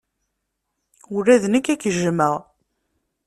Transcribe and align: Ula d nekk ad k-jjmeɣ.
Ula 1.15 1.35
d 1.41 1.43
nekk 1.47 1.67
ad 1.73 1.79
k-jjmeɣ. 1.81 2.35